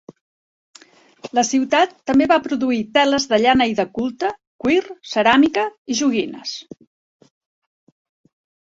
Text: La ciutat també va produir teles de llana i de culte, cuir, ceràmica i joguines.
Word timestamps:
La 1.39 1.43
ciutat 1.49 1.93
també 2.11 2.27
va 2.31 2.39
produir 2.47 2.79
teles 2.99 3.29
de 3.35 3.41
llana 3.45 3.69
i 3.73 3.77
de 3.81 3.87
culte, 3.99 4.33
cuir, 4.65 4.81
ceràmica 5.13 5.71
i 5.97 6.03
joguines. 6.03 6.59